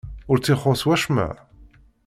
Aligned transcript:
Ur 0.29 0.37
tt-ixuṣṣ 0.39 0.81
wacemma? 0.87 1.27